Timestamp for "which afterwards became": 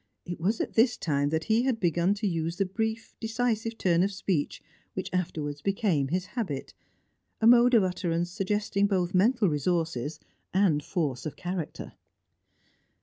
4.95-6.07